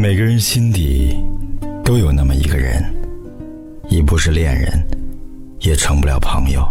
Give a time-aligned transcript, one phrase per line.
[0.00, 1.14] 每个人心底
[1.84, 2.82] 都有那么一个人，
[3.90, 4.82] 已不是恋人，
[5.58, 6.66] 也成不了朋友。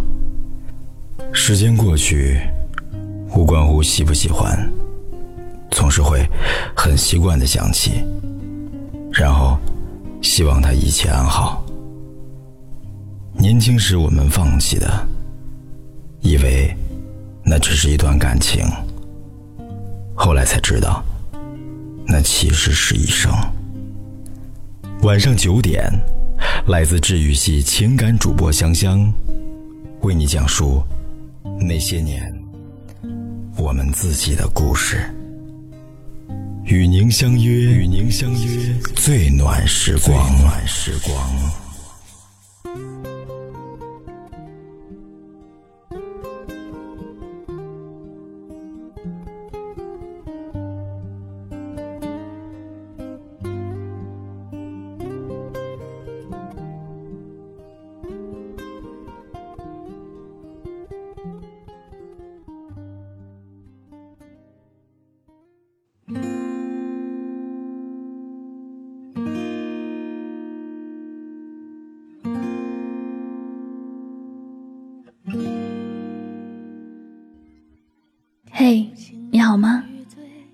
[1.32, 2.40] 时间过去，
[3.32, 4.68] 无关乎喜不喜欢，
[5.70, 6.28] 总是会
[6.74, 8.02] 很习惯的想起，
[9.12, 9.56] 然后
[10.20, 11.64] 希望他一切安好。
[13.34, 15.06] 年轻时我们放弃的，
[16.18, 16.76] 以为
[17.44, 18.66] 那只是一段感情，
[20.16, 21.00] 后来才知道。
[22.12, 23.32] 那其实是一生。
[25.02, 25.88] 晚上九点，
[26.66, 29.10] 来自治愈系情感主播香香，
[30.00, 30.82] 为你讲述
[31.60, 32.36] 那些年
[33.56, 35.08] 我们自己的故事。
[36.64, 41.69] 与您相约，与您相约最暖时光，暖时光。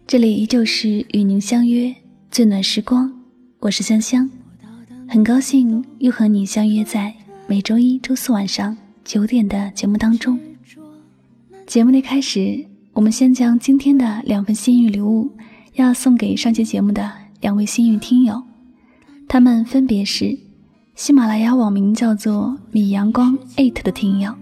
[0.07, 1.93] 这里依旧是与您相约
[2.31, 3.13] 最暖时光，
[3.59, 4.31] 我是香香，
[5.09, 7.13] 很高兴又和你相约在
[7.49, 10.39] 每周一、周四晚上九点的节目当中。
[11.67, 15.29] 节目的开始，我们先将今天的两份幸运礼物
[15.75, 18.41] 要送给上期节目的两位幸运听友，
[19.27, 20.39] 他们分别是
[20.95, 24.33] 喜马拉雅网名叫做米阳光 eight 的听友，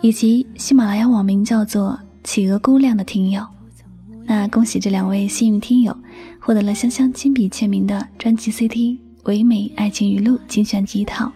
[0.00, 2.00] 以及喜马拉雅网名叫做。
[2.22, 3.42] 企鹅姑娘的听友，
[4.30, 5.96] 那恭喜这两位幸运听友
[6.38, 8.68] 获得了香香亲笔签名的专辑 CT
[9.24, 11.32] 《唯美爱情语录》精选集一套。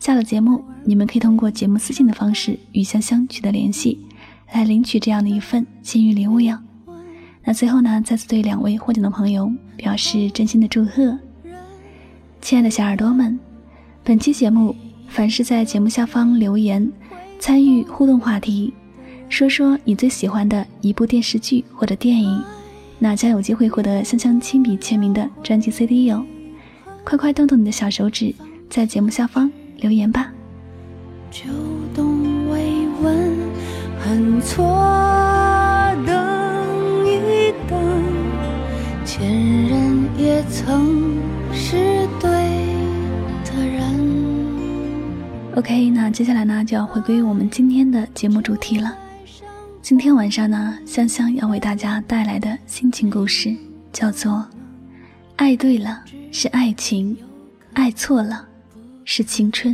[0.00, 4.00] 下了节目，你们可以通过节目私信的方式与香香取得联系，
[4.52, 6.58] 来领取这样的一份幸运礼物哟。
[7.44, 11.16] 那最后呢，再次对两位获奖的朋友表示真心的祝贺。
[12.40, 13.38] 亲爱的小耳朵们，
[14.02, 14.74] 本期节目
[15.06, 16.90] 凡是在节目下方留言
[17.38, 18.74] 参与互动话题。
[19.28, 22.42] 说说你最喜欢的一部电视剧或者电影，
[22.98, 26.24] 那将有机会获得香香亲笔签名的专辑 CD 哟！
[27.04, 28.34] 快快动动你的小手指，
[28.70, 30.32] 在节目下方留言吧。
[31.30, 31.48] 秋
[31.94, 33.36] 冬未闻，
[34.00, 34.64] 恨错
[36.06, 36.14] 等
[37.04, 38.02] 一等，
[39.04, 39.28] 前
[39.66, 41.18] 人也曾
[41.52, 42.30] 是对
[43.44, 43.82] 的人。
[45.56, 48.96] OK，那接下来呢，就要回归我们今天的节目主题了。
[49.88, 53.54] 今天晚上呢，香香要为大家带来的心情故事
[53.92, 54.32] 叫做
[55.36, 56.02] 《爱对了
[56.32, 57.16] 是爱情，
[57.72, 58.48] 爱错了
[59.04, 59.72] 是青春》。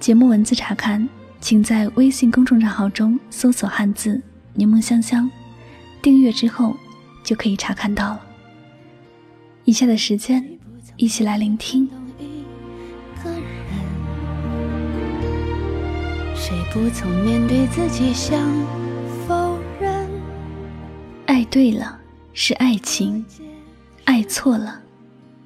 [0.00, 1.08] 节目文字查看，
[1.40, 4.20] 请在微信公众账号中搜索汉字
[4.52, 5.30] “柠檬香香”，
[6.02, 6.76] 订阅之后
[7.22, 8.20] 就可以查看到了。
[9.62, 10.44] 以下的时间，
[10.96, 11.88] 一起来聆听。
[16.34, 18.42] 谁不曾面对自己想？
[21.50, 21.98] 对了
[22.34, 23.24] 是爱情，
[24.04, 24.80] 爱错了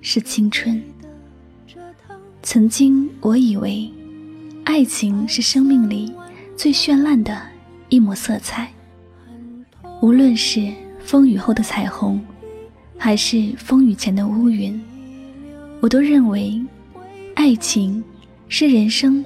[0.01, 0.83] 是青春。
[2.43, 3.89] 曾经我以为，
[4.65, 6.13] 爱情是生命里
[6.57, 7.41] 最绚烂的
[7.89, 8.69] 一抹色彩。
[10.01, 12.21] 无论是风雨后的彩虹，
[12.99, 14.83] 还是风雨前的乌云，
[15.81, 16.61] 我都认为，
[17.37, 18.03] 爱情
[18.49, 19.25] 是人生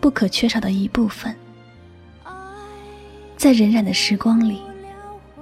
[0.00, 1.32] 不可缺少的一部分。
[3.36, 4.58] 在荏苒的时光里。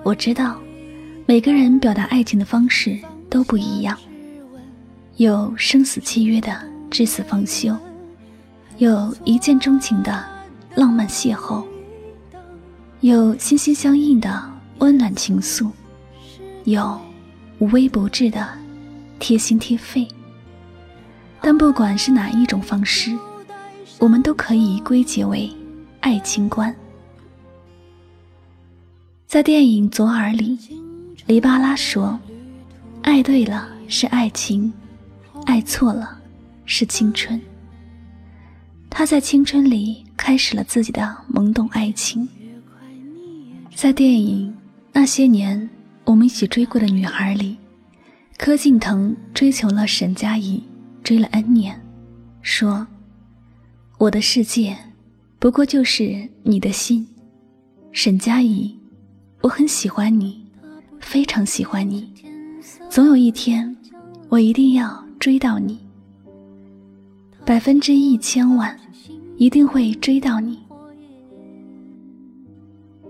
[0.03, 0.61] 我知道，
[1.27, 2.99] 每个人表达爱情的方式
[3.31, 3.99] 都不一样，
[5.17, 6.55] 有生死契约的
[6.91, 7.75] 至死方休，
[8.77, 10.23] 有一见钟情的
[10.75, 11.65] 浪漫邂逅，
[13.01, 15.71] 有心心相印的温暖情愫，
[16.65, 17.01] 有
[17.59, 18.47] 无微不至的
[19.19, 20.07] 贴心贴肺。
[21.41, 23.17] 但不管是哪一种方式，
[23.99, 25.51] 我们都可以归结为
[26.01, 26.75] 爱情观。
[29.27, 30.59] 在电影《左耳》里，
[31.27, 32.21] 黎巴拉说
[33.01, 34.71] ：“爱对了是爱情，
[35.47, 36.21] 爱错了
[36.67, 37.41] 是青春。”
[38.91, 42.29] 他在青春里开始了自己的懵懂爱情。
[43.75, 44.51] 在电影
[44.93, 45.69] 《那些年
[46.05, 47.57] 我们一起追过的女孩》里，
[48.37, 50.63] 柯敬腾追求了沈佳宜，
[51.03, 51.81] 追了 N 年，
[52.43, 52.87] 说
[53.97, 54.77] ：“我的世界
[55.39, 57.09] 不过就是你的心，
[57.93, 58.79] 沈佳宜。”
[59.41, 60.44] 我很喜欢你，
[61.01, 62.13] 非常喜欢你。
[62.89, 63.77] 总有一天，
[64.29, 65.79] 我一定要追到你，
[67.45, 68.79] 百分之一千万，
[69.37, 70.59] 一定会追到你。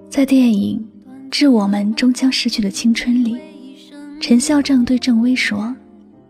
[0.08, 0.86] 在电影
[1.28, 3.36] 《致我们终将逝去的青春》里，
[4.20, 5.74] 陈孝正对郑薇说：“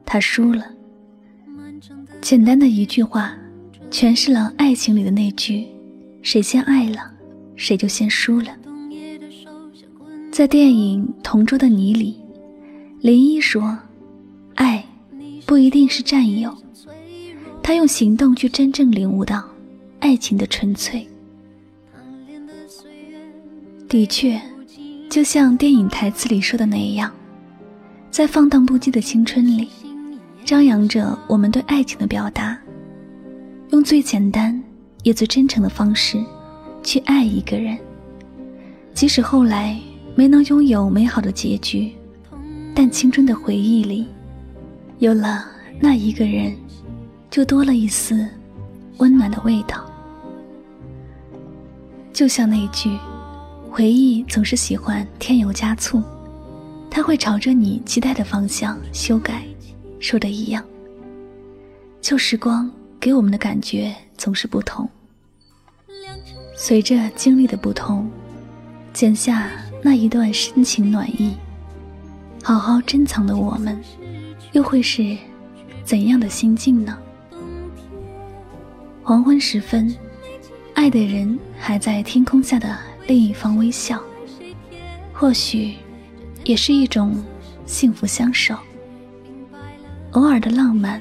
[0.06, 0.64] 他输了。”
[2.20, 3.36] 简单的一句话，
[3.90, 5.66] 诠释了爱情里的那句
[6.22, 7.12] ：“谁先爱了，
[7.54, 8.48] 谁就先输了。”
[10.34, 12.16] 在电影《同桌的你》里，
[13.00, 13.78] 林一说。
[14.56, 14.84] 爱，
[15.46, 16.52] 不一定是占有。
[17.62, 19.44] 他用行动去真正领悟到
[20.00, 21.06] 爱情的纯粹。
[23.88, 24.40] 的确，
[25.08, 27.12] 就像电影台词里说的那样，
[28.10, 29.69] 在放荡不羁的青春里，
[30.44, 32.58] 张扬着我们对爱情的表达，
[33.70, 34.60] 用最简单
[35.04, 36.20] 也最真诚的方式
[36.82, 37.78] 去爱一个人。
[38.94, 39.80] 即使后来
[40.14, 41.93] 没能拥有美好的结局，
[42.75, 44.06] 但青春的回忆里。
[44.99, 45.44] 有了
[45.81, 46.55] 那一个人，
[47.31, 48.26] 就多了一丝
[48.99, 49.84] 温暖的味道。
[52.12, 52.96] 就像那句
[53.69, 56.00] “回忆总是喜欢添油加醋”，
[56.88, 59.43] 它会朝着你期待的方向修改，
[59.99, 60.64] 说的一样。
[62.00, 62.70] 旧时光
[63.00, 64.88] 给我们的感觉总是不同，
[66.56, 68.08] 随着经历的不同，
[68.93, 69.50] 剪下
[69.86, 71.36] 那一段深情暖意，
[72.42, 73.78] 好好珍藏的我们。
[74.52, 75.14] 又会是
[75.84, 76.96] 怎样的心境呢？
[79.02, 79.94] 黄昏时分，
[80.72, 84.02] 爱的人还在天空下的另一方微笑，
[85.12, 85.75] 或许
[86.44, 87.22] 也是一种
[87.66, 88.56] 幸福相守。
[90.12, 90.98] 偶尔的浪漫，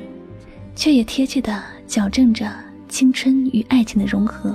[0.75, 2.51] 却也贴切的矫正着
[2.89, 4.53] 青春与爱情的融合；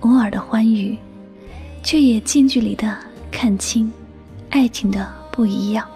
[0.00, 0.96] 偶尔的欢愉，
[1.86, 2.98] 却也近距离的
[3.30, 3.92] 看清
[4.50, 5.88] 爱情的不一样。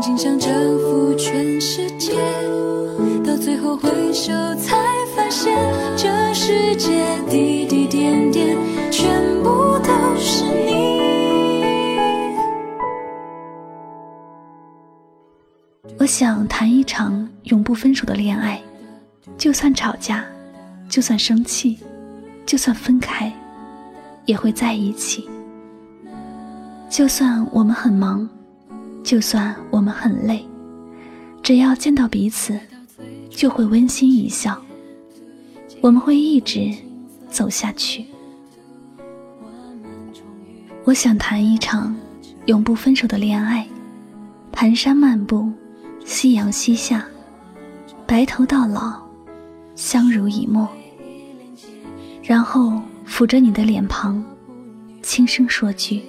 [0.00, 2.14] 曾经想征服全世界
[3.22, 4.74] 到最后回首才
[5.14, 5.54] 发现
[5.94, 6.88] 这世界
[7.28, 8.56] 滴滴点点
[8.90, 11.02] 全部都是你。
[15.98, 18.58] 我想谈一场永不分手的恋爱
[19.36, 20.24] 就算吵架
[20.88, 21.78] 就算生气
[22.46, 23.30] 就算分开
[24.24, 25.28] 也会在一起。
[26.88, 28.26] 就算我们很忙
[29.02, 30.46] 就算我们很累，
[31.42, 32.58] 只要见到彼此，
[33.28, 34.60] 就会温馨一笑。
[35.80, 36.72] 我们会一直
[37.28, 38.04] 走下去。
[40.84, 41.94] 我想谈一场
[42.46, 43.66] 永不分手的恋爱，
[44.52, 45.50] 蹒跚漫步。
[46.04, 47.06] 夕阳西下，
[48.06, 49.00] 白头到老，
[49.76, 50.66] 相濡以沫。
[52.22, 54.24] 然后抚着你的脸庞，
[55.02, 56.02] 轻声说句：“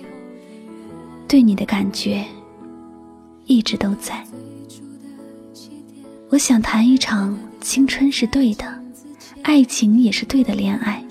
[1.27, 2.25] 对你的感觉，
[3.51, 4.23] 一直都在。”
[6.29, 8.65] 我想谈一场青春是对的，
[9.41, 11.03] 爱情也是对的恋爱，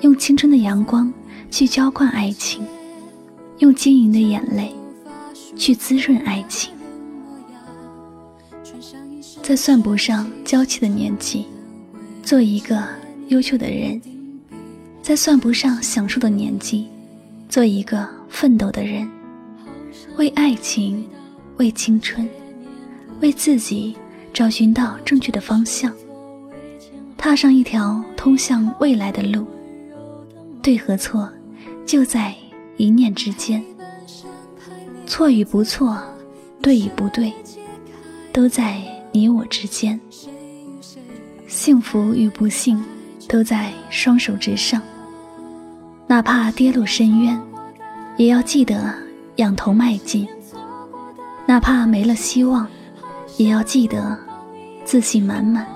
[0.00, 1.12] 用青春的阳光
[1.50, 2.64] 去浇灌爱情，
[3.58, 4.72] 用晶莹的眼泪
[5.56, 6.72] 去滋润爱情。
[9.42, 11.46] 在算不上娇气的年纪，
[12.22, 12.80] 做一个
[13.26, 14.00] 优秀的人；
[15.02, 16.86] 在算不上享受的年纪，
[17.48, 19.10] 做一个奋斗的人。
[20.16, 21.04] 为爱情，
[21.58, 22.28] 为青春，
[23.20, 23.96] 为自己
[24.32, 25.92] 找寻到正确的方向，
[27.16, 29.46] 踏上一条通向未来的路。
[30.62, 31.28] 对和错，
[31.84, 32.34] 就在
[32.76, 33.60] 一念之间；
[35.06, 36.00] 错与不错，
[36.60, 37.32] 对与不对，
[38.32, 38.80] 都在。
[39.14, 40.00] 你我之间，
[41.46, 42.82] 幸福与不幸
[43.28, 44.80] 都在双手之上。
[46.06, 47.38] 哪怕跌落深渊，
[48.16, 48.90] 也要记得
[49.36, 50.26] 仰头迈进，
[51.52, 52.66] 哪怕没了希望，
[53.36, 54.18] 也要记得
[54.86, 55.66] 自信满满；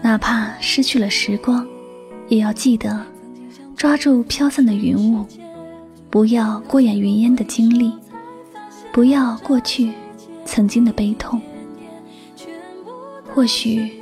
[0.00, 1.66] 哪怕失去了时光，
[2.28, 3.04] 也要记得
[3.74, 5.26] 抓住飘散的云雾，
[6.08, 7.92] 不要过眼云烟的经历，
[8.92, 9.92] 不要过去
[10.44, 11.42] 曾经的悲痛。
[13.34, 14.00] 或许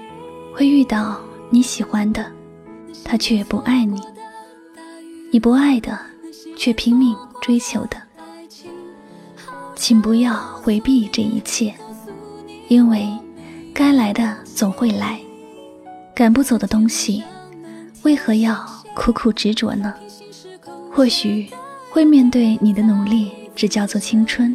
[0.55, 1.19] 会遇到
[1.49, 2.31] 你喜欢的，
[3.03, 3.99] 他却不爱你；
[5.31, 5.99] 你不爱的，
[6.59, 7.97] 却拼命追求的。
[9.83, 11.75] 请不要回避这一切，
[12.69, 13.05] 因为
[13.75, 15.21] 该来的总会来，
[16.15, 17.25] 赶不走的东西，
[18.03, 19.93] 为何要苦苦执着呢？
[20.93, 21.51] 或许
[21.91, 24.55] 会面对你的努力，只叫做青春；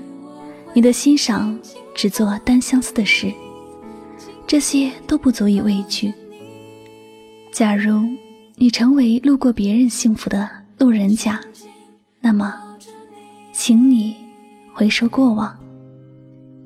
[0.74, 1.60] 你的欣赏，
[1.94, 3.30] 只做单相思的事。
[4.48, 6.14] 这些都不足以畏惧。
[7.52, 8.02] 假如
[8.56, 11.42] 你成为路过别人幸福的路人甲，
[12.22, 12.54] 那么，
[13.52, 14.26] 请你。
[14.78, 15.58] 回收过往，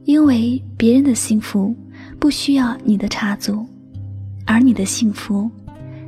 [0.03, 1.73] 因为别人的幸福
[2.19, 3.65] 不需要你的插足，
[4.45, 5.49] 而你的幸福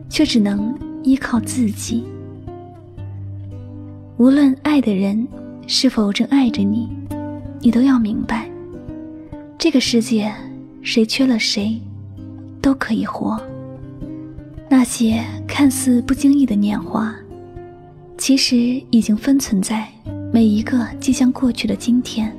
[0.10, 2.04] 却只能依靠自己。
[4.18, 5.26] 无论爱的人
[5.66, 6.90] 是否正爱着你，
[7.62, 8.52] 你都要明白，
[9.58, 10.30] 这个世界
[10.82, 11.80] 谁缺了谁
[12.62, 13.42] 都可以活。
[14.70, 17.16] 那些看似不经意的年华，
[18.18, 18.58] 其实
[18.90, 19.88] 已经分存在。
[20.34, 22.36] 每一个即将过去的今天，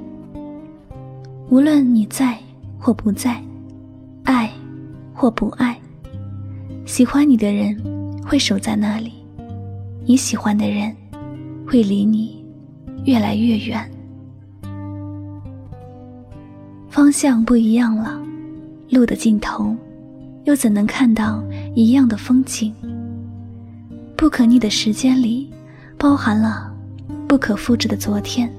[1.48, 2.36] 无论你在
[2.76, 3.40] 或不在，
[4.24, 4.50] 爱
[5.12, 5.78] 或不爱，
[6.84, 7.80] 喜欢你的人
[8.26, 9.12] 会守在那里，
[10.04, 10.92] 你喜欢的人
[11.64, 12.44] 会离你
[13.04, 13.88] 越来越远。
[16.88, 18.20] 方向不一样了，
[18.90, 19.72] 路的尽头
[20.46, 21.40] 又怎能看到
[21.76, 22.74] 一样的风景？
[24.16, 25.48] 不可逆的时间里，
[25.96, 26.73] 包含了。
[27.26, 28.52] 不可复制的昨天，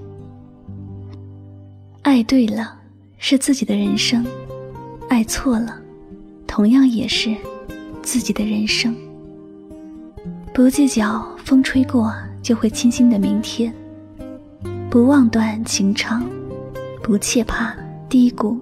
[2.02, 2.78] 爱对了
[3.18, 4.26] 是自己的人生，
[5.08, 5.80] 爱错了，
[6.46, 7.34] 同样也是
[8.02, 8.94] 自己的人生。
[10.54, 13.74] 不计较风吹过就会清新的明天，
[14.90, 16.28] 不妄断情长，
[17.02, 17.76] 不怯怕
[18.10, 18.60] 低谷，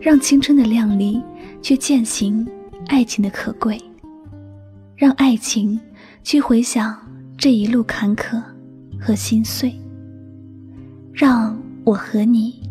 [0.00, 1.20] 让青春的靓丽
[1.62, 2.46] 去践行
[2.86, 3.80] 爱情的可贵，
[4.94, 5.80] 让爱情
[6.22, 6.96] 去回想
[7.36, 8.40] 这一路坎坷。
[9.00, 9.74] 和心碎，
[11.12, 12.62] 让我和你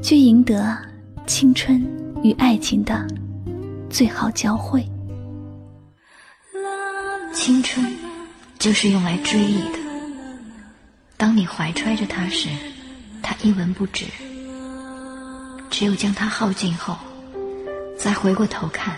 [0.00, 0.78] 去赢得
[1.26, 1.84] 青春
[2.22, 3.06] 与爱情的
[3.90, 4.88] 最好交汇。
[7.34, 7.84] 青春
[8.58, 9.78] 就是用来追忆的。
[11.16, 12.48] 当你怀揣着它时，
[13.20, 14.04] 它一文不值；
[15.68, 16.96] 只有将它耗尽后，
[17.98, 18.96] 再回过头看，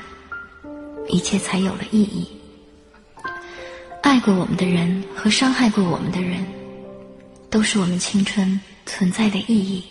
[1.08, 2.28] 一切才有了意义。
[4.02, 6.44] 爱过我们的人和伤害过我们的人。
[7.54, 9.84] 都是我们青春存在的意义。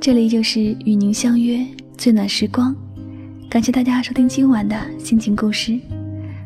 [0.00, 1.64] 这里就是与您相约
[1.96, 2.74] 最暖时光，
[3.48, 5.78] 感谢大家收听今晚的心情故事。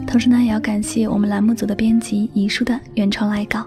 [0.07, 3.67] 同时呢，也要感谢我们栏目组的编辑遗书的原创来稿。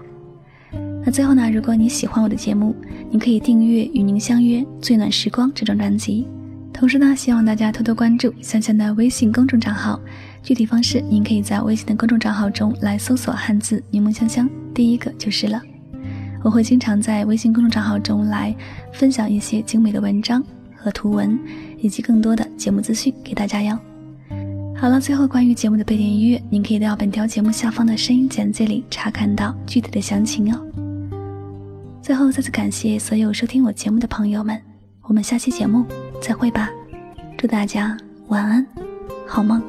[1.04, 2.72] 那最后呢，如果你喜欢我的节目，
[3.10, 6.24] 你可以订阅《与您相约最暖时光》这张专辑。
[6.72, 10.00] 同时呢，希望大家多多关注香香的微信公众账号。
[10.42, 15.60] 具体方式，您可以在微信的公众账号中来搜索汉字“柠檬香香”，第一个就是了。
[16.42, 18.56] 我会经常在微信公众账号中来
[18.94, 20.42] 分享一些精美的文章
[20.74, 21.38] 和图文，
[21.78, 23.78] 以及更多的节目资讯给大家哟。
[24.74, 30.58] 好了，最后关于节目的背景音乐，您可以到本条节目下方的声音简介里查看到具体的详情哦。
[32.00, 34.58] 最后再次感谢所有收听我节目的朋友们，
[35.02, 35.84] 我们下期节目
[36.20, 36.68] 再会吧。
[37.38, 37.96] 祝大家
[38.28, 38.66] 晚安，
[39.26, 39.62] 好梦。